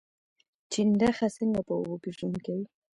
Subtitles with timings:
[0.71, 2.65] چنډخه څنګه په اوبو کې ژوند کوي؟